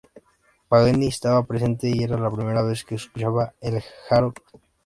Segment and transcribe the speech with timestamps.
[0.67, 4.33] Paganini estaba presente y era la primera vez que escuchaba el Harold.